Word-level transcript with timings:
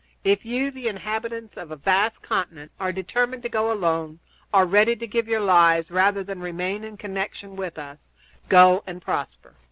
If 0.23 0.43
you, 0.43 0.71
the 0.71 0.87
inhabitants 0.87 1.57
of 1.57 1.69
a 1.69 1.75
vast 1.75 2.23
continent, 2.23 2.71
are 2.79 2.91
determined 2.91 3.43
to 3.43 3.49
go 3.49 3.71
alone, 3.71 4.17
are 4.51 4.65
ready 4.65 4.95
to 4.95 5.05
give 5.05 5.27
your 5.27 5.41
lives 5.41 5.91
rather 5.91 6.23
than 6.23 6.39
remain 6.41 6.83
in 6.83 6.97
connection 6.97 7.55
with 7.55 7.77
us, 7.77 8.11
go 8.49 8.83
and 8.87 8.99
prosper. 8.99 9.53